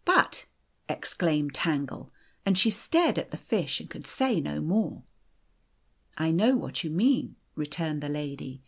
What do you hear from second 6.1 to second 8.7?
I know what you mean," returned the lady.